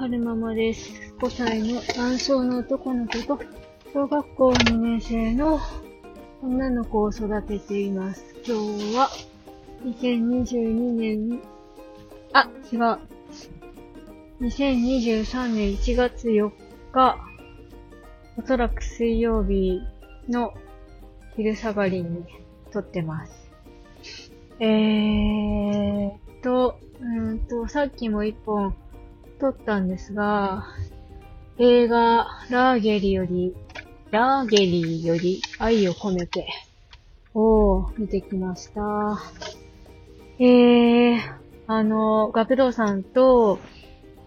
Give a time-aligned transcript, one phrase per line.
[0.00, 0.90] 春ママです。
[1.20, 3.38] 5歳の男性の男の子と、
[3.92, 5.60] 小学校2年生の
[6.42, 8.34] 女の子を育てています。
[8.46, 9.10] 今日は、
[9.84, 11.40] 2022年、
[12.32, 12.80] あ、違う。
[14.40, 16.50] 2023年1月4
[16.94, 17.18] 日、
[18.38, 19.82] おそらく水曜日
[20.30, 20.54] の
[21.36, 22.24] 昼下がりに
[22.72, 23.52] 撮ってます。
[24.60, 28.74] えーっと、うんと、さっきも一本
[29.40, 30.66] 撮ったんですが、
[31.58, 33.56] 映画、ラーゲリより、
[34.10, 36.46] ラーゲリより愛を込めて、
[37.34, 39.18] を見てきました。
[40.38, 41.18] えー、
[41.66, 43.58] あの、学童さんと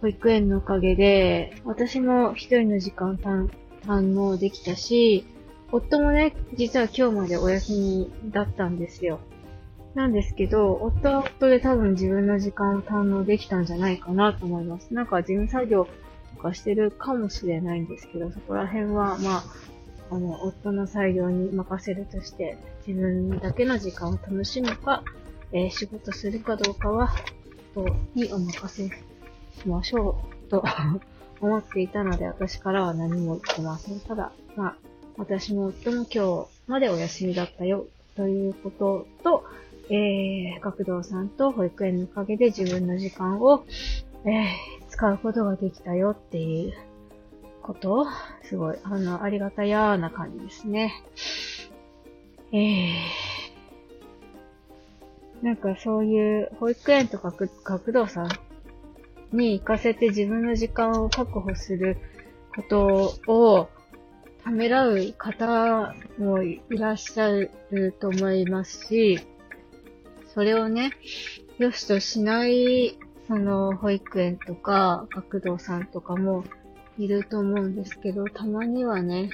[0.01, 3.49] 保育園のおかげで、私も一人の時間堪
[3.85, 5.25] 堪能できたし、
[5.71, 9.19] 夫もね、実は今日までお休みだったんですよ。
[9.95, 14.93] なんですけど、夫は夫で多分自分の時間を堪能できたんじゃないかなと思います。
[14.93, 15.87] なんか事務作業
[16.35, 19.43] とかしてるかもしれないんですけど、そこら辺は、まあ、
[20.09, 25.03] あの、夫の作業に任せるとして、自分だけの時間を楽しむか、
[25.51, 27.13] えー仕事するかどうかは、
[27.75, 28.91] 夫にお任せし
[29.67, 30.63] ましょう、と
[31.39, 33.99] 思っていたので、私からは何も言ってません。
[33.99, 34.75] ただ、まあ、
[35.17, 39.43] 私も夫も今日までお休みだったよ、ということと、
[39.89, 43.65] えー、学童さんと保育園のおかげで自分の時間を、
[44.25, 46.73] えー、使うことができたよっていう
[47.61, 48.07] こと
[48.43, 50.93] すごい、あの、ありがたやーな感じですね。
[52.51, 58.29] えー、なんかそういう保育園とか学童さん
[59.35, 61.97] に行かせて自分の時間を確保する
[62.55, 63.69] ことを
[64.43, 67.51] ためらう方もいらっしゃる
[67.99, 69.19] と思いますし、
[70.33, 70.91] それをね、
[71.59, 76.43] 良しとしない、その、保育園とか、学童さんとかも
[76.97, 79.29] いると思うんですけど、たまにはね、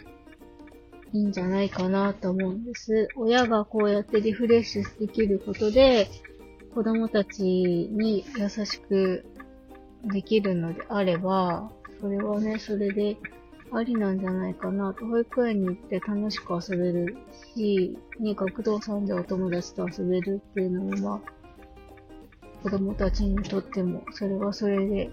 [1.13, 3.07] いいんじゃないかなと思うんです。
[3.15, 6.07] 親がこうやってリフレッシュできることで、
[6.75, 9.25] 子供たちに優しく
[10.03, 13.17] できるのであれば、それはね、それで
[13.71, 15.05] ありなんじゃないかなと。
[15.05, 17.17] 保育園に行って楽しく遊べる
[17.55, 25.09] し、ね、学童さんでお友達と遊べるっていうのも、まあ、子供たちにとっても、それはそれで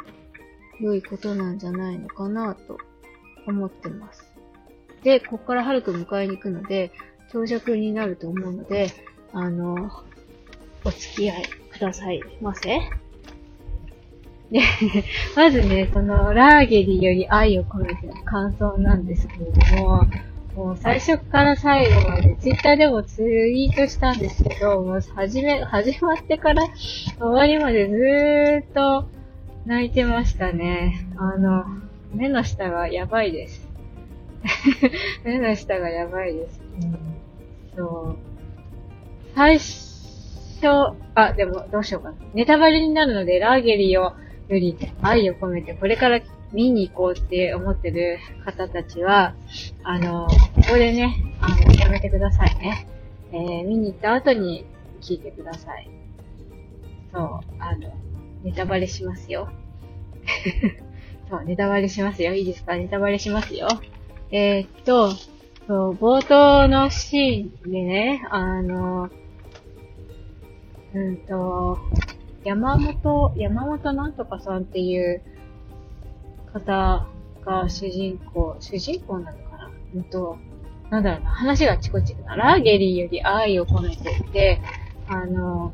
[0.80, 2.78] 良いことなんじゃないのかなと
[3.46, 4.24] 思ってます。
[5.02, 6.90] で、こっから春くん迎えに行くので、
[7.32, 8.88] 長尺になると思うので、
[9.32, 9.90] あの、
[10.84, 12.80] お付き合いくださいませ。
[14.50, 14.60] で、
[15.34, 20.06] まずね、その、ラーゲリより愛を込めての感想なんですけれども、
[20.54, 26.66] もう最初から最後まで、ツイッターでもツイートしたんですけど、もう始め、始まってから
[27.18, 29.08] 終わりまでずーっと
[29.66, 31.06] 泣いてましたね。
[31.16, 31.64] あの、
[32.14, 33.68] 目の下がやばいです。
[35.24, 36.60] 目の下がやばいです。
[36.80, 36.98] うん、
[37.76, 38.16] そう。
[39.34, 42.16] 最初、あ、でもどうしようかな。
[42.32, 44.14] ネタバレになるので、ラーゲリを
[44.48, 46.20] より愛を込めて、これから
[46.52, 49.34] 見に行こうって思ってる方たちは、
[49.82, 50.36] あの、こ
[50.70, 52.86] こでね、あの、やめてくださいね。
[53.32, 54.64] えー、見に行った後に
[55.00, 55.90] 聞いてください。
[57.12, 57.22] そう、
[57.58, 57.92] あの、
[58.44, 59.48] ネタバレしますよ。
[61.28, 62.34] そう、ネタバレしますよ。
[62.34, 62.76] いいですか？
[62.76, 63.68] ネタバレしますよ。
[64.30, 65.10] えー、っと、
[65.66, 69.10] そう、冒頭のシーンでね、あの、
[70.94, 71.78] うんと、
[72.46, 75.20] 山本、山本なんとかさんっていう
[76.52, 77.04] 方
[77.44, 79.70] が主人公、主人公なのかな？
[79.96, 80.38] うんと、
[80.88, 82.36] なんだろうな、話があちこちだな。
[82.36, 84.60] ラーゲリーより愛を込めていて、
[85.08, 85.72] あの、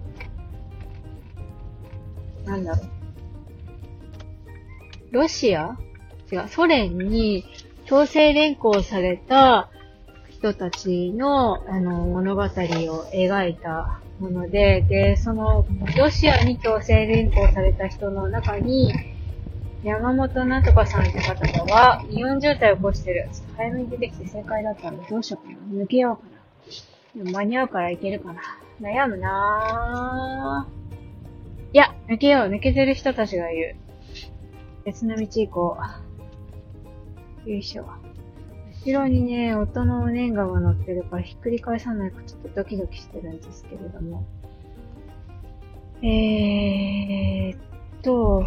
[2.46, 2.88] なんだろう。
[5.10, 5.76] ロシア？
[6.32, 7.44] 違う、ソ連に
[7.84, 9.68] 強制連行された
[10.30, 15.66] 人たちの、あの、物語を描いたもので、で、その、
[15.98, 18.92] ロシアに強制連行された人の中に、
[19.82, 23.28] 山本なんとかさんって方が、イオン状態を起こしてる。
[23.56, 25.82] 早めに出てきて正解だったんで、どうしようかな。
[25.82, 26.22] 抜けようか
[27.16, 27.24] な。
[27.24, 28.40] でも間に合うからいけるかな。
[28.80, 30.72] 悩むなぁ。
[31.74, 32.46] いや、抜けよう。
[32.46, 33.74] 抜けてる人たちがいる。
[34.84, 35.76] 別の道行こ
[37.44, 37.50] う。
[37.50, 38.01] よいしょ。
[38.84, 44.26] 後ろにね、音の年賀が乗ってるからひっくり返さないかちょっとドキドキしてるんですけれども。
[46.02, 47.60] えーっ
[48.02, 48.44] と、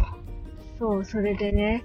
[0.78, 1.84] そう、それでね、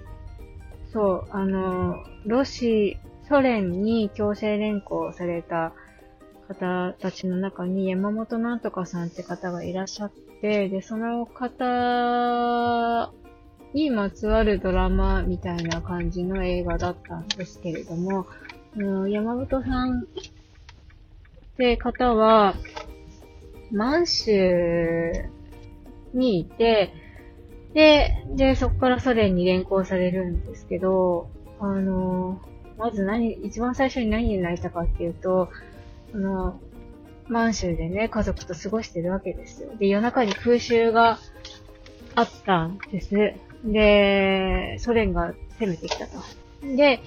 [0.92, 5.72] そう、あの、ロシ、ソ連に強制連行された
[6.48, 10.12] 方たちの中に山本なんとかさんって方がいらっしゃっ
[10.42, 13.14] て、で、その方
[13.74, 18.26] にまつわるドラマみたいな感じの映画だったんですけれども、
[18.76, 20.04] うん、山本さんっ
[21.56, 22.54] て方は、
[23.70, 25.12] 満州
[26.12, 26.92] にいて、
[27.72, 32.40] で、で、そこからソ連に連行されるんですけど、あの、
[32.76, 35.48] まず何、一番最初に何になりたかっていうと、
[36.12, 36.60] あの、
[37.28, 39.70] 満州でね、家族と過ごしてるわけですよ。
[39.78, 41.18] で、夜中に空襲が
[42.14, 43.34] あったんです。
[43.64, 46.18] で、ソ連が攻めてきたと。
[46.62, 47.00] で、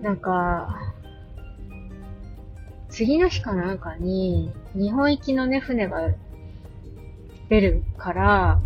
[0.00, 0.92] なんか、
[2.88, 6.10] 次の日かなんかに、日本行きのね、船が
[7.48, 8.60] 出るから、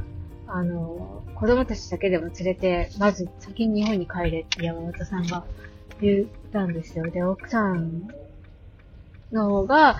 [0.46, 5.44] あの、子供たちだけでも連れて、まず先に日本に帰れって山本さんが
[6.00, 7.04] 言ったんですよ。
[7.10, 8.08] で、奥さん
[9.32, 9.98] の方が、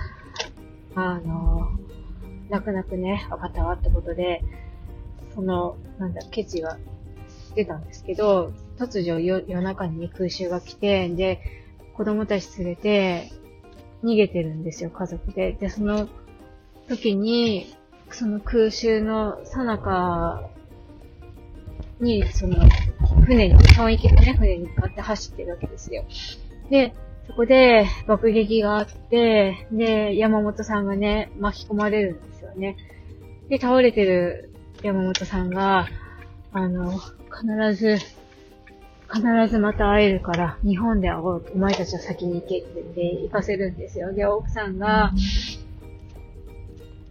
[0.94, 1.70] あの、
[2.48, 4.42] 泣く泣くね、分かったわってことで、
[5.34, 6.78] その、なんだ、ケチが
[7.54, 11.40] 出たんですけど、突如夜中に空襲が来て、で、
[11.94, 13.30] 子供たち連れて
[14.02, 15.52] 逃げてるんですよ、家族で。
[15.52, 16.08] で、その
[16.88, 17.74] 時に、
[18.10, 20.50] その空襲の最中
[22.00, 22.56] に、その、
[23.24, 26.04] 船に、川域のね、船に向かって走ってるわけですよ。
[26.70, 26.94] で、
[27.26, 32.76] そこで爆撃があって、で、山本さんがね、巻き込まれるんですよね。
[33.48, 34.53] で、倒れてる
[34.84, 35.88] 山本さんが、
[36.52, 37.96] あの、必ず、
[39.10, 41.46] 必ずまた会えるから、日本で会おう。
[41.54, 44.12] お前たちは先に行けって言って行かせるんですよ。
[44.12, 45.12] で、奥さんが、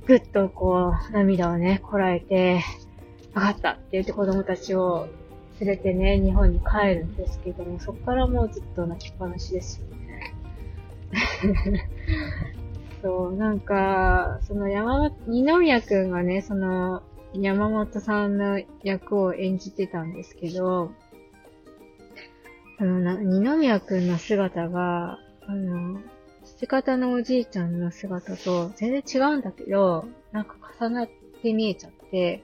[0.05, 2.61] ぐっとこう、涙をね、こらえて、
[3.33, 5.07] わかったって言って子供たちを
[5.59, 11.89] 連れてね、日本に帰るんですけども、そこからもうずっと泣きっぱなしですよね。
[13.01, 17.01] そう、なんか、その山本、二宮くんがね、その、
[17.33, 20.91] 山本さんの役を演じてたんですけど、
[22.79, 25.99] あのな、二宮くんの姿が、あの、
[26.43, 31.09] 父方のおじいちゃんの姿と全然違うんだけど、なんか重なっ
[31.41, 32.43] て見えちゃって、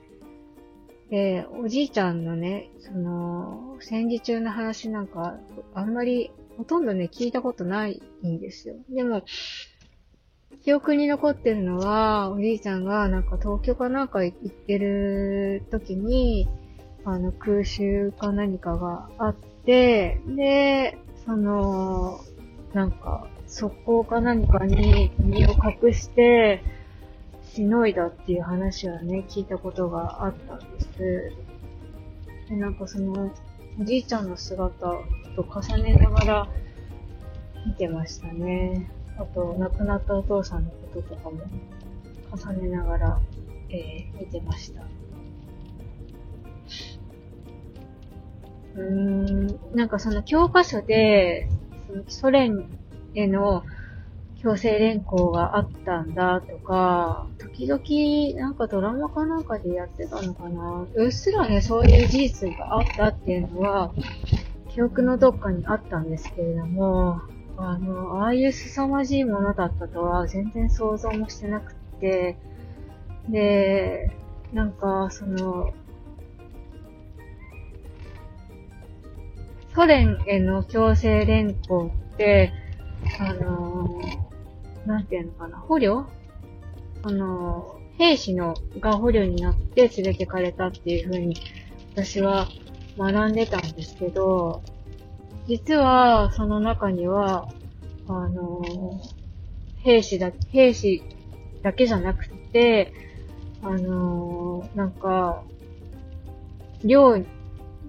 [1.10, 5.38] で、おじいちゃんのね、その、戦時中の話なんか、
[5.74, 8.76] あんまり、ほとんどね、聞いたことないんですよ。
[8.90, 9.24] でも、
[10.64, 16.50] 記憶に残ってるのは、おじいちゃんがなんか東京かなんか行ってる時に、
[17.06, 22.20] あの空襲か何かがあって、で、その、
[22.74, 26.64] なんか、速攻か何かに身を隠して、
[27.44, 31.34] しのいだっていう話はね、聞いたことがあったんです。
[32.50, 33.32] で、なんかその、
[33.80, 34.78] おじいちゃんの姿
[35.36, 36.48] と重ねながら
[37.66, 38.92] 見てましたね。
[39.20, 41.42] あと、亡くなったお父さんのこととかも
[42.32, 43.20] 重ねながら、
[43.70, 44.82] えー、見てました。
[48.76, 51.50] うーん、なんかその教科書で、
[51.88, 52.70] そのソ連
[53.14, 53.64] への
[54.42, 60.88] 強制連行があったんだとか、時々なんかドラマかなんかでやってたのかな。
[60.96, 63.92] うっすらね、そういう事実があったっていうのは、
[64.70, 67.22] 記憶のどっかにあったんですけれども、
[67.62, 72.38] あの、ああいう凄まじいものだったとは全然想像もしてなくて、
[73.28, 74.12] で、
[74.54, 75.74] なんか、その、
[79.76, 82.52] ソ連への強制連行って、
[83.20, 84.02] あの
[84.86, 86.06] なんていうのかな、捕虜？
[87.04, 91.36] あの、兵士のが捕虜になって連れてかれたっていう風に
[91.96, 92.48] 私は
[92.98, 94.64] 学んでたんですけど、
[95.50, 97.50] 実はその中には、
[98.08, 98.62] あの、
[99.78, 101.02] 兵士だ、兵士
[101.64, 102.94] だけじゃなくて、
[103.64, 105.42] あの、なんか、
[106.84, 107.18] 寮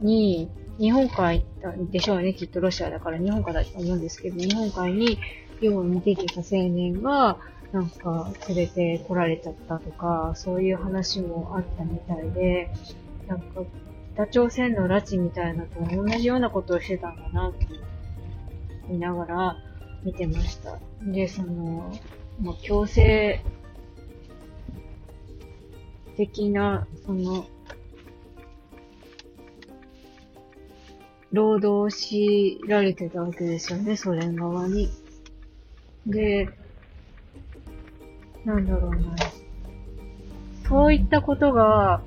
[0.01, 1.45] に日本海
[1.91, 5.19] でしょうね、きっとロシアだから日本海だと思うんですけど、日本海に
[5.61, 7.37] ように出てた青年が、
[7.73, 12.73] なんか連れて来られちゃったとか、そういう話もあったみたいで、
[13.29, 13.61] なんか
[14.21, 17.67] 北朝鮮の拉致みたいなと同じようなことをしてたんだなって
[18.87, 19.57] 見ながら
[20.05, 20.79] 見てました。
[21.03, 21.91] で、その、
[22.43, 23.43] まあ、強制
[26.19, 27.47] 的な、その、
[31.33, 34.91] 労働を強いられてたわけですよね、ソ連側に。
[36.07, 36.47] で、
[38.45, 39.17] なんだろうな。
[40.69, 42.03] そういったことが、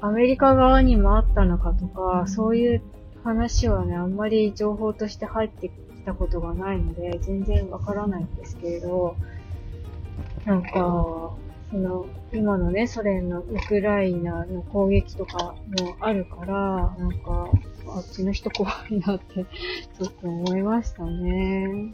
[0.00, 2.82] アメリカ側にもあったのかとか、そういう
[3.24, 5.74] 話はね、あんまり情報として入ってき
[6.04, 9.16] たことがないので、全然わからないんですけれど、
[10.44, 11.36] なんか、
[11.70, 15.54] その、今のね、ソ連のウクライナの攻撃とかも
[16.00, 17.50] あるから、なんか、
[17.88, 19.44] あっちの人怖いなって
[19.98, 21.92] ちょっと思いましたね。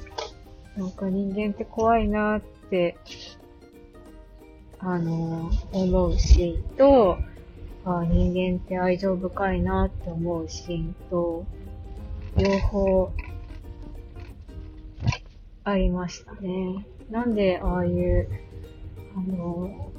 [0.76, 2.96] なんか人間って怖いなって、
[4.78, 7.18] あの、思うシーンと、
[7.84, 11.44] あ人間って愛情深いなって思うシーンと、
[12.36, 13.12] 両方
[15.64, 16.86] ありましたね。
[17.10, 18.28] なんでああいう、
[19.16, 19.92] あの、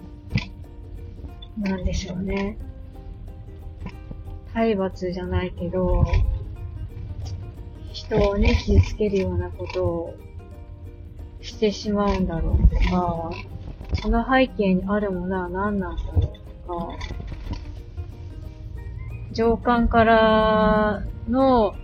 [1.60, 2.58] なんでしょうね。
[4.54, 6.06] 体罰じゃないけど、
[7.92, 10.18] 人をね、傷つけるようなことを
[11.42, 13.32] してしまうんだろうとか、
[13.94, 17.15] その背景にあるものは何なんだろうとか、
[19.36, 21.76] 上官からの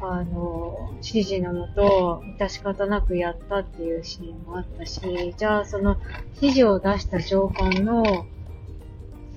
[0.00, 5.96] あの、指示のもと、致し方なくやったっていうシーンもあったし、じゃあその
[6.34, 8.26] 指示を出した上官の、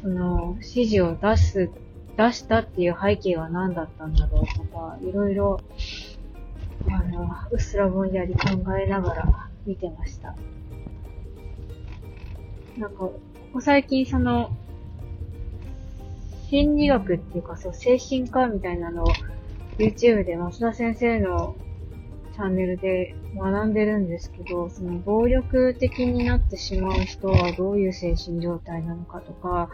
[0.01, 1.71] その指示を出す、
[2.17, 5.61] 出したっていう背景は何だったんだろうとか、いろいろ、
[6.89, 10.35] あの、うっすらぼんやり考えながら見てました。
[12.77, 13.19] なんか、こ
[13.53, 14.51] こ最近その、
[16.49, 19.07] 心理学っていうかそう、精神科みたいなのを
[19.77, 21.55] YouTube で増田先生の
[22.33, 29.69] チャンネルで学んでるんですけど、その暴力的になってしまう人はどういう精神状態なのかとか、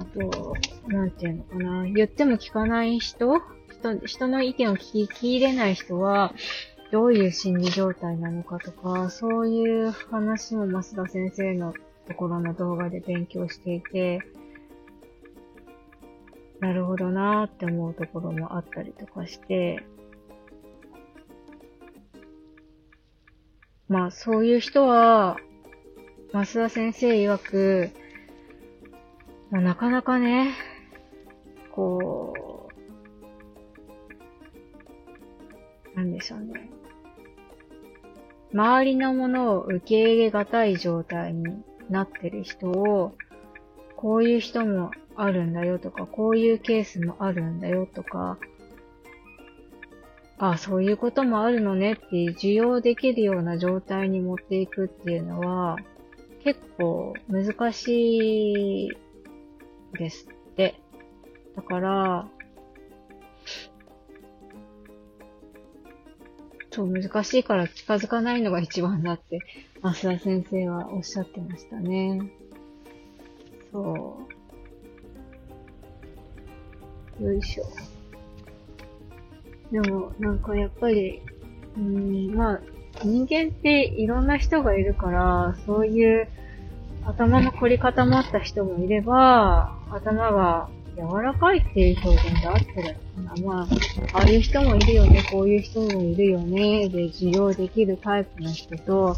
[0.00, 0.54] あと、
[0.88, 6.34] なんていうのかな、言っても聞かない人人人の意見を聞き入れない人は、
[6.90, 11.74] どういう心理状態なのかとか、そういう話も増田先生の
[12.06, 14.20] ところの動画で勉強していて、
[16.60, 19.84] なるほどなーって思うところもあったりとかして、
[23.88, 25.38] まあそういう人は、
[26.32, 27.90] 増田先生曰く、
[29.50, 30.52] まあ、なかなかね、
[31.70, 32.68] こ
[35.94, 36.70] う、なんでしょうね。
[38.52, 41.44] 周りのものを受け入れがたい状態に
[41.88, 43.14] なってる人を、
[43.98, 48.38] こういう人もあるんだよとか、こういうケースもあるんだよとか、
[50.38, 55.80] あ、そういうこともあるのねって受容できるような状態に持っていくっていうのは、
[56.44, 58.96] 結構難しい
[59.98, 60.80] ですって。
[61.56, 62.28] だから、
[66.70, 69.40] そう、難しいから近づかないのが一番だって、
[69.82, 72.47] 増田先生はおっしゃってましたね。
[73.72, 74.18] そ
[77.20, 77.24] う。
[77.24, 77.64] よいしょ。
[79.72, 81.20] でも、なんかやっぱり、
[81.76, 82.60] うん、まあ、
[83.04, 86.28] 人間っていろんな人がいるから、そういう
[87.04, 92.96] 頭の凝り固まった人もいれば、頭が柔らかいっていう表現であってる。
[93.44, 93.68] まあ、
[94.14, 99.16] ああいう人もいるよね、こういう人もいるよね、で、受容できるタイプの人と、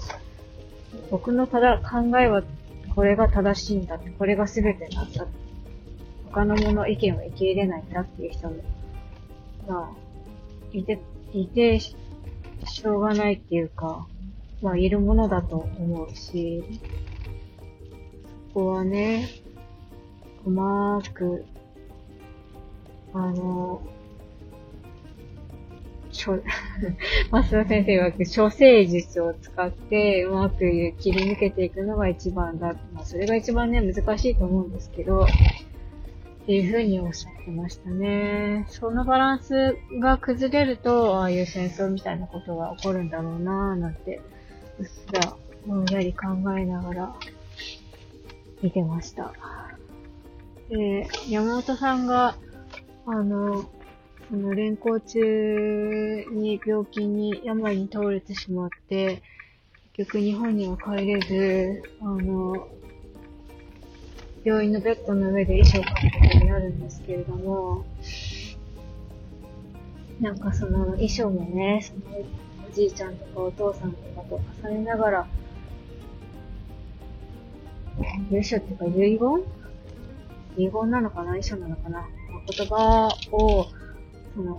[1.11, 2.42] 僕のただ考えは
[3.00, 5.33] これが正しいんだって、これが全てなんだって。
[6.26, 8.57] 他の者意見を受け入れないんだっていう人も、
[9.66, 11.00] まあ、いて、
[11.33, 14.07] いて、しょうがないっていうか、
[14.61, 16.62] まあ、いるものだと思うし、
[18.52, 19.30] そこはね、
[20.45, 21.47] うまーく、
[23.14, 23.80] あの、
[26.21, 26.37] しょ、
[27.33, 30.59] 増田先生曰く、処世術を使って、うまく
[30.99, 32.75] 切り抜けていくのが一番だ。
[32.93, 35.27] まあ、それが一番ね、難しいと思うんですけど、っ
[36.47, 38.67] ていうふうにおっしゃってましたね。
[38.69, 44.21] そのバランスが崩れると、ああいう戦争みたいなことが起こるんだろうなぁなんて、
[44.79, 45.37] うっすら
[45.67, 47.15] ぼんやり考えながら
[48.62, 49.33] 見てました。
[50.69, 52.37] で、山本さんが、
[53.07, 53.65] あの、
[54.31, 59.23] その連行中に病気に、病に倒れてしまって、
[59.95, 62.69] 結局日本には帰れず、あの、
[64.45, 67.85] 病院のベッドの上で衣装を書くことになるんですけれども、
[70.21, 72.17] なんかその衣装もね、その
[72.69, 75.27] おじいちゃんとかお父さんとかと重ねながら、
[78.31, 79.19] 遺書っていうか遺言？
[80.57, 81.37] 遺言なのかな？
[81.37, 82.09] 遺書なのかな？
[82.57, 83.67] 言葉を、
[84.35, 84.59] その、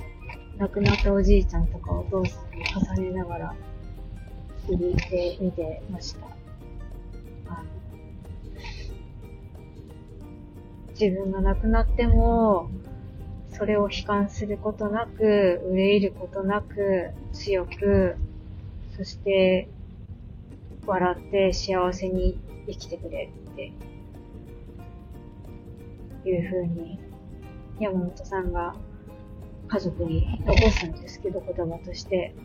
[0.57, 2.63] 亡くなったおじいちゃんとかお父さんに
[2.97, 3.55] 重ねながら、
[4.67, 6.31] 聞いてみてました。
[10.99, 12.69] 自分が亡くなっても、
[13.49, 18.17] それを悲観することなく、憂いることなく、強く、
[18.95, 19.67] そして、
[20.85, 23.71] 笑って幸せに生きてくれって
[26.25, 26.99] いう風に
[27.79, 28.75] 山本さんが
[29.71, 32.35] 家族に残すんですけど、言葉として。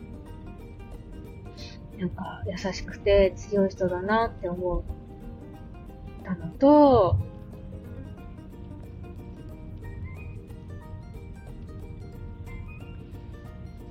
[1.97, 4.83] なんか優しくて強い人だなって思
[6.21, 7.17] ったのと、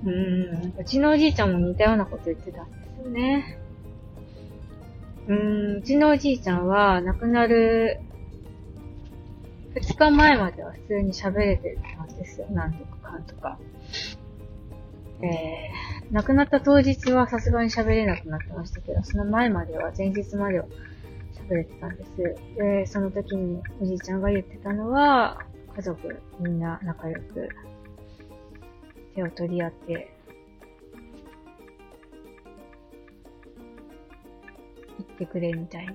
[0.05, 3.59] うん、うちのおじいちゃんも似たようなこと言ってたんですよね。
[5.26, 7.99] うん、うちのおじいちゃんは亡くなる
[9.75, 12.47] 2日前までは普通に喋れてたんですよ。
[12.50, 13.58] なんとかとか。
[15.23, 20.66] えー、亡くなった当日はさすがに喋れなくなってましたけど、その前までは、前日までは
[21.49, 22.16] 喋れてたんです。
[22.56, 25.42] で、その時におじいちゃんが言ってたのは、
[25.75, 27.49] 家族みんな仲良く
[29.14, 30.12] 手を取り合って、
[34.99, 35.92] 言ってくれみたいな。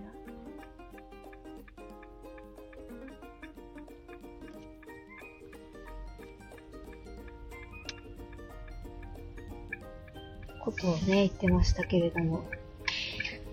[10.64, 12.44] ことをね、言ってましたけれども。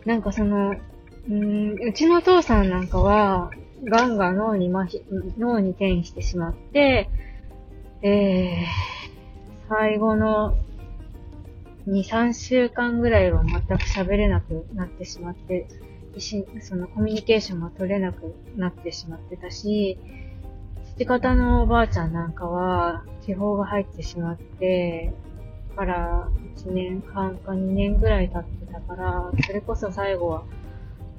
[0.04, 0.76] なんかその、
[1.28, 3.50] うん、うちのお父さんなんかは、
[3.84, 5.02] 癌が脳に麻痺、
[5.38, 7.08] 脳に転移してしまって、
[8.02, 10.56] えー、最後の
[11.86, 15.66] 2、3週間ぐらいは全く喋れなくなってしまって、
[16.60, 19.98] そのコミュニケーションが取れなくなってしまってたし、
[20.96, 25.12] 父方のおばあちゃんなんかは、地方が入ってしまって、
[25.78, 30.42] から1年半か2年ぐらい経ってたから、それこそ最後は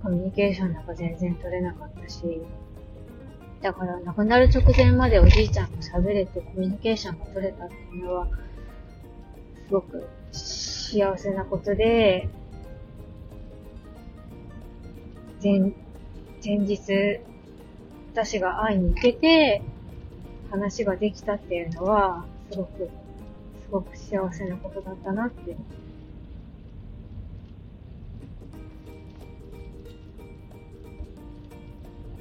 [0.04, 2.42] コミュニケーションなんか全然取れなかったし、
[3.62, 8.28] だから亡くなる直前までおじいちゃんと喋れてコミュニケーションが取れたっていうのは、
[9.66, 12.28] すごく幸せなことで、
[15.42, 15.72] 前、
[16.44, 17.22] 前日、
[18.12, 19.62] 私が会いに行けて、
[20.51, 22.90] 話ができたっていうのは、すごく、
[23.72, 25.55] ごく幸せなことだったなって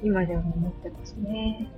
[0.01, 1.69] 今でも思ってますね。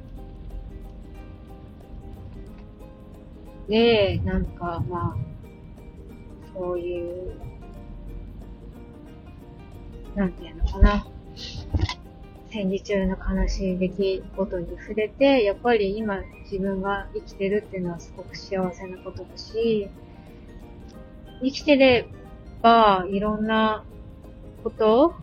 [3.68, 7.34] で、なんか、まあ、そういう、
[10.14, 11.08] なんていうのかな。
[12.52, 19.90] 戦時中の悲しい出来事に触れて、やっぱり今自分が生きてるっていうのはすごく幸せなことだし、
[21.42, 22.08] 生きてれ
[22.62, 23.84] ばいろんな
[24.64, 25.16] こと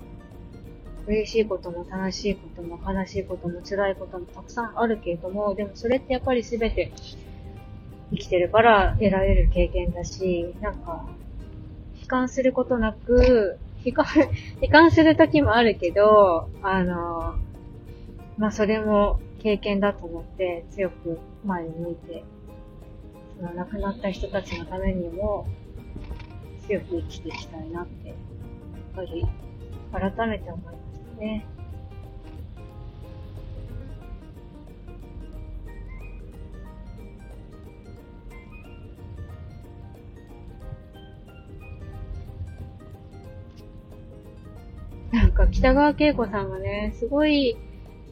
[1.07, 6.93] 嬉しいことも悲しいことも悲しいことも辛いこともたくさんあるけれども、でもそれってやっぱり全て
[8.11, 11.07] 生きてるから得られる経験だし、なんか、
[12.01, 14.07] 悲観することなく、悲観、
[14.61, 17.37] 悲観する時もあるけど、あの、
[18.37, 22.25] まあ、それも経験だと思って強く前に向いて、
[23.37, 25.47] その亡くなった人たちのためにも
[26.67, 28.17] 強く生きていきたいなって、やっ
[28.95, 29.27] ぱり
[30.17, 30.79] 改めて思いまし
[31.17, 31.21] た。
[31.21, 31.47] ね。
[45.59, 47.57] 北川景子さんがね、すごい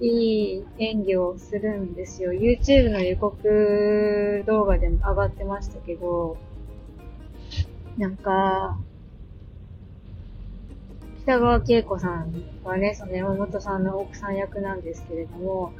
[0.00, 2.32] いい演技をするんですよ。
[2.32, 6.36] YouTube の予告動画でも上がってましたけど、
[7.98, 8.76] なんか、
[11.22, 12.32] 北川景子さん
[12.64, 15.72] はね、その山本さんの奥さん役なんですけれども、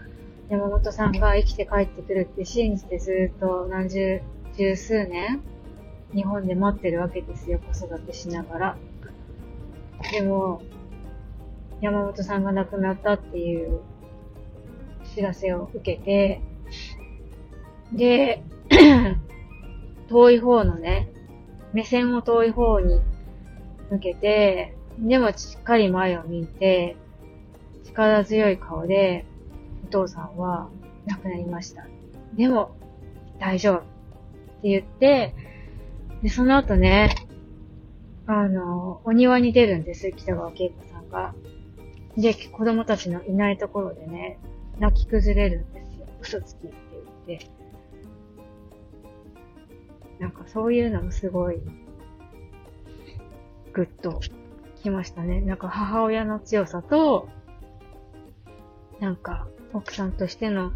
[0.49, 4.23] 山本さんが生きて帰ってくるって信じてずっと何十、
[4.57, 5.43] 十数年、
[6.15, 8.77] 日本で待ってるわけですよ、子育てしながら。
[10.13, 10.63] でも、
[11.81, 13.81] 山本さんが亡くなったっていう
[15.15, 16.41] 知らせを受けて、
[17.93, 18.43] で、
[20.09, 21.09] 遠い方のね、
[21.73, 23.01] 目線も遠い方に
[23.91, 26.97] 向けて、でもしっかり前を見て、
[27.85, 29.27] 力強い顔で、
[29.85, 30.69] お父さんは
[31.07, 31.87] 亡くなりました。
[32.35, 32.77] でも、
[33.39, 33.79] 大丈夫。
[33.79, 33.81] っ
[34.63, 35.35] て言って、
[36.23, 37.15] で、その後ね、
[38.27, 41.35] あの、お庭に出るんです、北川景子さんが。
[42.17, 44.39] で、子供たちのいないところでね、
[44.79, 46.07] 泣き崩れるんですよ。
[46.21, 46.75] 嘘つきって
[47.27, 47.51] 言って。
[50.19, 51.61] なんかそういうのもすごい、
[53.73, 54.21] ぐっと
[54.83, 55.43] きましたね。
[55.43, 57.29] なんか母親の強さと、
[58.99, 60.73] なんか奥さんとしての、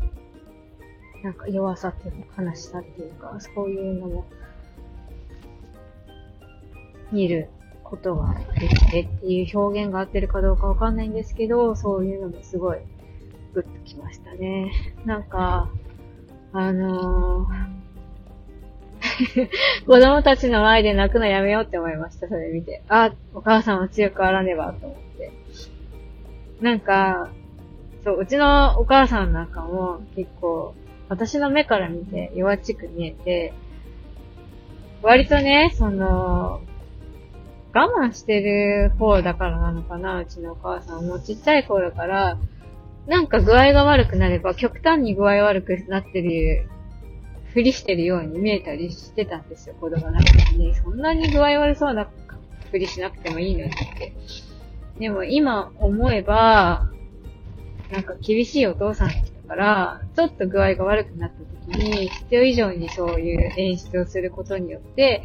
[1.22, 4.24] なんか弱さっていうか悲しさっていうか、そういうのも、
[7.12, 7.48] 見る
[7.90, 12.79] ことができてっていう表現が合ってるかどうかわかんないんですけど、そういうのもすごい
[13.53, 14.70] グッときましたね。
[15.05, 15.68] なんか、
[16.53, 17.81] あのー
[19.87, 22.83] 子供たちの前で泣くのやめようって思いました、それ見て。
[22.88, 25.33] あ、お母さんは強くあらねばと思って。
[26.61, 27.31] なんか、
[28.05, 30.74] そう、うちのお母さんなんかも結構、
[31.09, 33.53] 私の目から見て弱っちく見えて、
[35.03, 36.61] 割とね、その、
[37.72, 41.06] 我慢してる方だからなのかな、うちのお母さん。
[41.06, 42.38] もうちっちゃい頃から、
[43.06, 46.68] なんか具合が悪くなれば極端に具合悪くなってる
[47.52, 50.18] ふりしてるように見えたりしてたんですよ、子供なの
[50.56, 50.74] に。
[50.74, 52.09] そんなに具合悪そうな
[52.70, 54.12] ふりしなくてもいいのにって。
[54.98, 56.88] でも今思えば、
[57.90, 65.22] なんか厳しいお父さんだったから、ちょっと具合が悪くなった時に、必要以上にそういう演出をすることによって、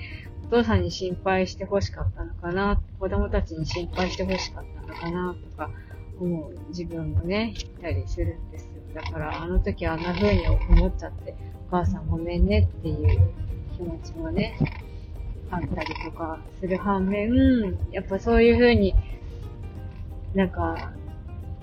[0.48, 5.72] お父さんに心配して欲しかったのかな、子供たちに心配して欲しかったのかな、とか
[6.20, 8.72] 思う自分もね、いたりするんですよ。
[8.94, 11.36] だからあの時あんな風に思っちゃって、
[11.68, 13.34] お母さんごめんねっていう
[13.76, 14.58] 気持ちもね、
[15.50, 18.94] あったりとかする反面、やっぱそういう風に、
[20.36, 20.92] なんか、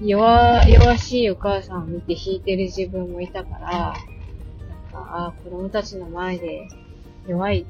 [0.01, 3.97] 弱、弱しいお母さんを見て弾いてる自分もいたから、なんか、
[4.93, 6.67] ああ、子供たちの前で
[7.29, 7.65] 弱い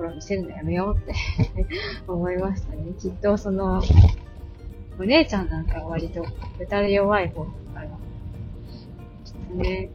[0.00, 1.14] ころ見せるのやめようって
[2.08, 2.92] 思いましたね。
[2.98, 3.82] きっとその、
[4.98, 6.24] お姉ちゃんなんか割と
[6.58, 7.86] 歌で弱い方だから、
[9.24, 9.90] きっとね、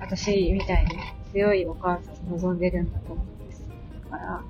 [0.00, 0.90] 私みたいに
[1.32, 3.68] 強いお母さん望んでるんだと思うんです。
[4.10, 4.44] だから、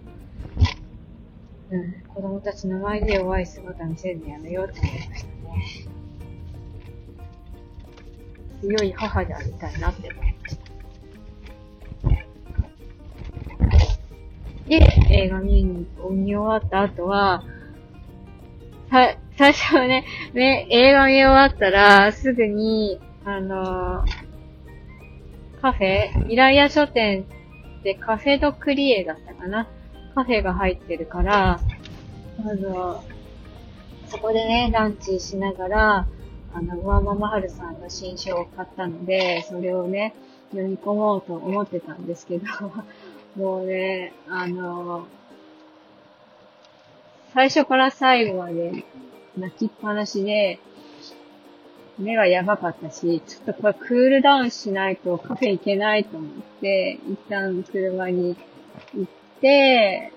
[1.71, 5.35] うん、子供たちの前で弱い姿見せるのやめようって思いましたね。
[8.61, 10.65] 強い母でありたいなって思いました。
[14.69, 17.45] で、映画見に、見終わった後は、
[18.91, 24.25] さ、最初はね、ね、映画見終わったら、すぐに、あのー
[25.61, 27.25] カフェ、イライア書店
[27.85, 29.67] でカフェドクリエだったかな？
[30.15, 31.59] カフェが入ってるから、
[32.39, 33.03] あの、
[34.09, 36.07] そこでね、ランチしながら、
[36.53, 40.15] あの、ワーママハルさんの新書を買ったので、それをね、
[40.51, 42.45] 読み込もうと思ってたんですけど、
[43.37, 45.07] もうね、あの、
[47.33, 48.85] 最初から最後まで
[49.37, 50.61] 泣きっぱなしで、
[51.99, 58.37] 目がやばかったし、ちょっとこれクールダウンしないとカフェ行けないと思って、一旦車に
[58.95, 60.13] 行って、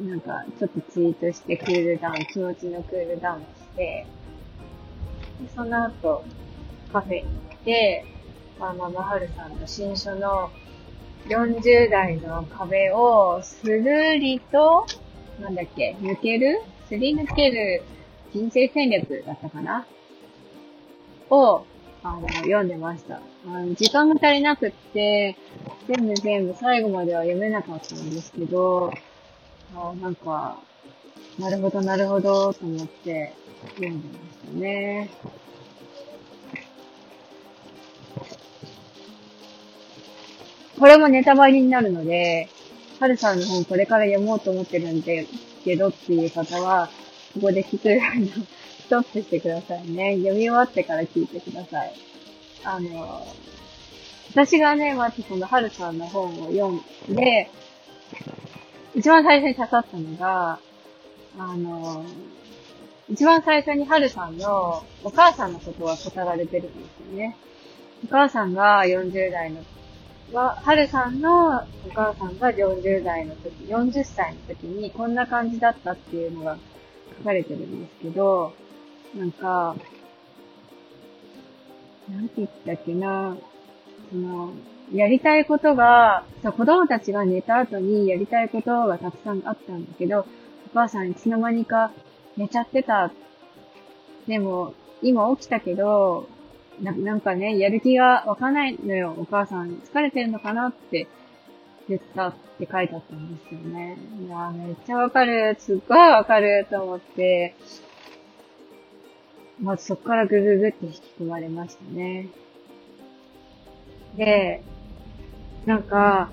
[0.00, 4.06] なんか、ちょっとツイートしてクールダウン、気持ちのクールダウンして、
[5.40, 6.24] でその後、
[6.92, 8.04] カフェに行って、
[8.58, 10.50] まあ、ママハルさんの新書の
[11.28, 14.86] 40代の壁をスルリと、
[15.40, 16.62] なんだっけ、抜ける？
[16.88, 17.82] すり抜ける
[18.32, 19.86] 人生戦略だったかな？
[21.28, 21.64] を、
[22.04, 23.16] あの、読んでました。
[23.16, 25.36] あの時間が足りなくって、
[25.88, 28.92] 全部全部最後までは読めなかったんですけど、
[29.74, 30.58] あなんか、
[31.38, 33.32] なるほど、なるほど、と思って
[33.74, 35.10] 読んでましたね。
[40.78, 42.48] これもネタバレになるので、
[43.00, 45.26] はるさんの本これから読もうと思ってるんで、
[45.64, 46.88] けどっていう方は、
[47.34, 48.00] ここで聞く
[48.86, 50.16] ストップしてくださいね。
[50.16, 51.92] 読み終わってから聞いてください。
[52.64, 53.26] あの、
[54.30, 57.50] 私がね、まずその、はるさんの本を読んで、
[58.94, 60.58] 一番最初に刺さったのが、
[61.38, 62.04] あの、
[63.08, 67.36] 一番最初にはるさんのお母さんのことは語られてるんですよね。
[68.04, 69.62] お母さんが40代の、
[70.32, 76.58] は、はるさんのお母さんが40代の時、40歳の時にこんな感じだったっていうのが
[77.18, 78.52] 書かれてるんですけど、
[79.14, 79.76] なんか、
[82.10, 83.36] なんて言ったっけな、
[84.10, 84.52] その、
[84.92, 90.26] やりたいことが、そう、子供たちが寝た後にやりたいことがたくさんあったんだけど、お
[90.74, 91.92] 母さんいつの間にか
[92.36, 93.10] 寝ちゃってた。
[94.26, 96.28] でも、今起きたけど、
[96.82, 99.14] ななんかね、やる気がわかないのよ。
[99.16, 101.06] お母さん疲れてるのかなって
[101.88, 103.96] 言ったって書いてあったんですよね。
[104.26, 105.56] いやめっちゃわかる。
[105.58, 107.54] すっごいわかると思って、
[109.60, 112.28] まずそこからぐぐぐって引き込まれましたね。
[114.16, 114.62] で、
[115.64, 116.30] なんか、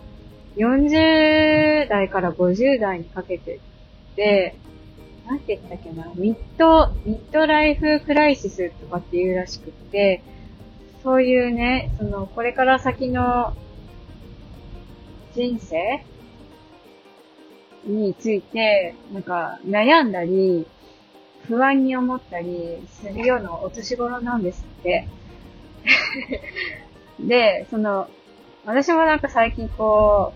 [0.58, 3.60] 40代から50代にかけてっ
[4.16, 4.56] て、
[5.26, 10.22] なんて言ったっけな、 mid、midlife crisis とかっていうらしくって、
[11.04, 13.54] そういうね、その、これから先の
[15.36, 16.04] 人生
[17.86, 20.66] について、なんか悩んだり、
[21.48, 25.08] 不安に思ったりするようなお年頃なんですって。
[27.20, 28.08] で、その、
[28.66, 30.32] 私もなんか最近こ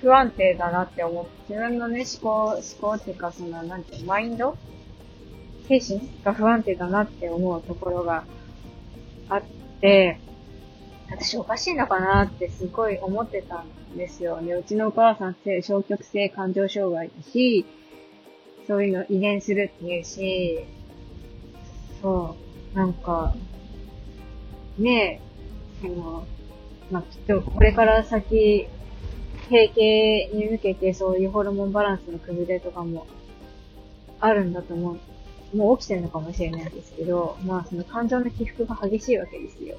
[0.00, 4.56] 不安定だなって思って、自分のね、思考、思考っていうか、その、なんていうマインド
[5.68, 8.24] 精神が不安定だなって思うところが
[9.28, 9.42] あっ
[9.80, 10.18] て、
[11.10, 14.52] 私おかしいのかなってすごい思ってたんですよね。
[14.54, 17.64] うちのお母さんって消極性感情障害だし、
[18.66, 20.64] そういうの遺伝するっていうし、
[22.02, 22.36] そ
[22.74, 23.34] う、なんか、
[24.78, 25.20] ね
[25.82, 26.26] え、その、
[26.90, 28.68] まあ、きっとこれから先、
[29.48, 33.06] 閉経に向けてそういうホルモンバランスの崩れとかも
[34.20, 34.98] あるんだと思う。
[35.54, 39.76] もう起きてるのかもしれないですけど、まあその感情の起伏が激しいわけですよ。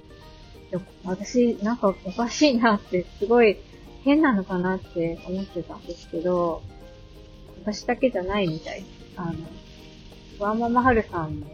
[0.71, 3.57] で私、なんかおかしいなって、すごい
[4.03, 6.61] 変なのかなって思ってたんですけど、
[7.63, 8.83] 私だけじゃないみたい。
[9.15, 9.33] あの、
[10.39, 11.47] ワンママハルさんも、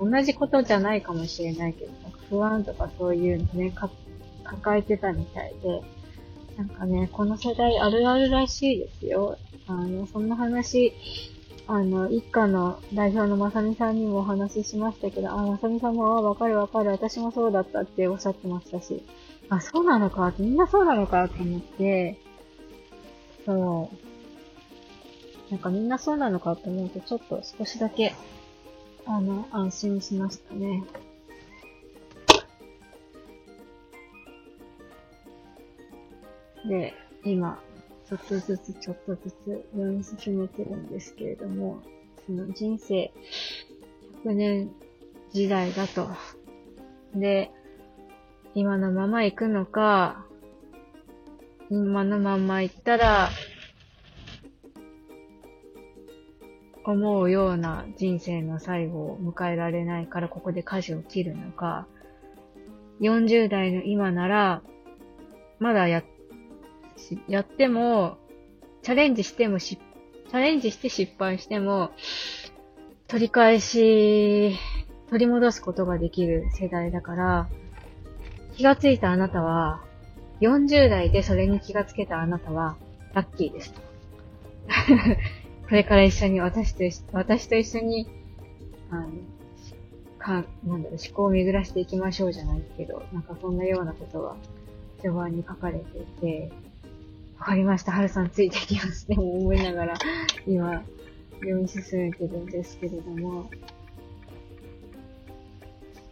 [0.00, 3.90] 同じことじゃないかもしれないけど、なんか不安とかそういうのね、か、
[4.44, 5.82] 抱えてたみたいで、
[6.56, 9.38] なんかね、この世代あるあるらしいですよ。
[9.66, 10.92] あの、そんな話、
[11.66, 19.02] あの、一家の代表のまさみさんにもお話ししましたけど、あ、まさみさんも、あ、わかるわかる、私もそうだったっておっしゃってましたし、
[19.48, 22.18] あ、そうなのか、みんなそうなのかと思って、
[23.46, 25.52] そう。
[25.52, 28.14] なんかみんなそうなのかと思うと、ちょっと少しだけ、
[29.06, 30.82] あの、安心しましたね。
[36.66, 36.94] で、
[37.24, 37.60] 今、
[38.12, 41.80] ちょっとずつちょっとずつ読み進めてるんですけれども、
[42.26, 43.10] その人生
[44.22, 44.70] 100年
[45.32, 46.10] 時代だと。
[47.14, 47.50] で、
[48.54, 50.26] 今のまま行くのか、
[51.70, 53.30] 今のまま行ったら、
[56.84, 61.86] 思うような人生の最後を迎えられないからここで舵を切るのか、
[63.00, 64.62] 40代の今なら、
[65.60, 66.04] まだやっ、
[67.28, 68.18] やっても、
[68.82, 71.90] チャレンジしてもし、チャレンジして失敗しても、
[73.06, 74.56] 取り返し、
[75.10, 77.48] 取り戻すことができる世代だから、
[78.54, 79.82] 気がついたあなたは、
[80.40, 82.76] 40代でそれに気がつけたあなたは、
[83.14, 83.74] ラッキーです。
[85.68, 88.08] これから一緒に私と、私と一緒に、
[88.90, 89.10] あの、
[90.18, 94.36] か、なんだろう、思考を巡らしていきましょうじゃないけど、なんかそんなようなことが
[95.00, 96.50] 序盤に書かれていて、
[97.42, 99.94] わかりました、はるさんついてきますね、思いながら、
[100.46, 100.84] 今、
[101.40, 103.50] 読み進めてるんですけれども、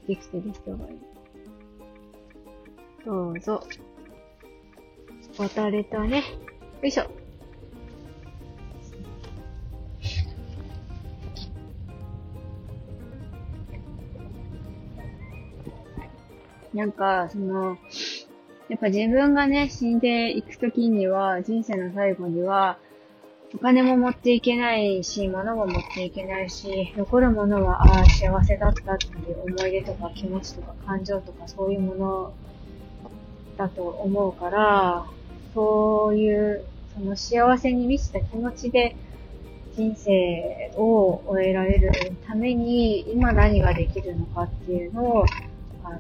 [0.09, 0.99] できてる人がいる。
[3.07, 3.63] どうぞ。
[5.39, 6.25] 渡れたね。
[6.83, 7.09] よいしょ。
[16.75, 17.79] なんか、その、
[18.71, 22.79] やっぱ自分がね、死んでいくときには、人生の最後には、
[23.53, 32.33] お金も持っていけないし、物も持っていけないし、残るものは、ああ、幸せだったっていう思い出とか気持ちとか感情とかそういうもの
[33.57, 35.05] だと思うから、
[35.53, 38.95] そういう、その幸せに満ちた気持ちで
[39.75, 41.91] 人生を終えられる
[42.25, 45.25] ために、今何ができるのかっていうのを、
[45.85, 45.99] あの、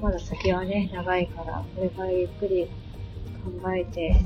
[0.00, 2.66] まだ先はね、長いから、これからゆっくり
[3.44, 4.16] 考えていっ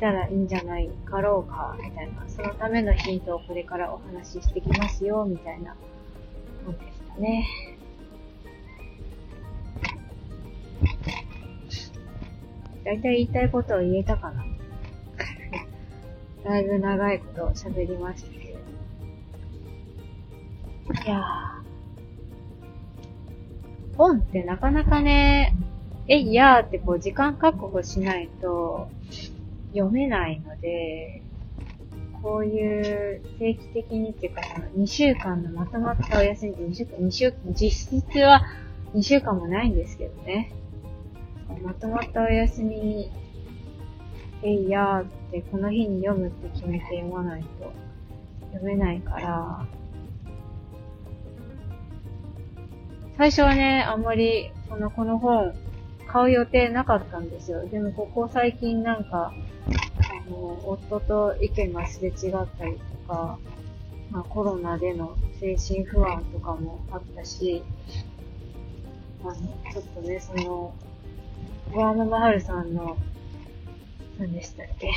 [0.00, 5.76] たらいいんじゃないかろうか、みたいな、そのためのヒントをこれからお話ししてきますよ、みたいな
[6.64, 7.46] 本でしたね。
[12.84, 14.44] だいたい言いたいことを言えたかな
[16.44, 18.46] だいぶ長いこと喋りましたけど。
[21.04, 21.65] いやー。
[23.96, 25.56] 本ってなかなかね、
[26.08, 28.88] えいやーってこう時間確保しないと
[29.72, 31.22] 読めないので、
[32.22, 38.42] こういう定期的にっていうか、その2週間のまとまったお休みで2週間、2週間、実質は
[38.94, 40.52] 2週間もないんですけどね。
[41.62, 43.10] まとまったお休みに、
[44.42, 47.72] えいやーってこの日に読むって決めて読まないと
[48.52, 49.66] 読めないから、
[53.16, 55.54] 最初はね、あんまり、その、この本、
[56.06, 57.66] 買う予定なかったんですよ。
[57.66, 59.32] でも、ここ最近なんか、
[60.26, 63.38] あの、夫と意見がすれ違ったりとか、
[64.10, 67.62] まあ、コロナでの精神不安とかもあったし、
[69.22, 69.34] あの、
[69.72, 70.74] ちょっとね、その、
[71.72, 72.96] 小山マハルさんの、
[74.18, 74.90] 何でしたっけ？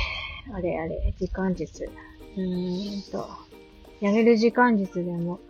[0.54, 1.90] あれあれ、時間術。
[2.36, 3.28] うーんと、
[4.00, 5.40] やめる時間術でも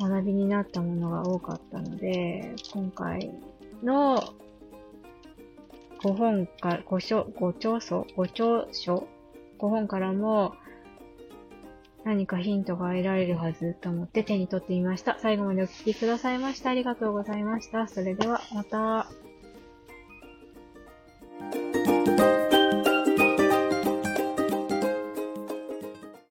[0.00, 3.30] 学びになったものが多かったので、今回
[3.82, 4.22] の
[6.02, 9.08] 5本か、5章、5長書 ?5 長書
[9.58, 10.54] ?5 本からも
[12.04, 15.18] 何かヒントが得られるはずと思って手に取ってみました。
[15.20, 17.88] 最後までお聴きくださいましてありがとうございました。
[17.88, 19.08] それではまた。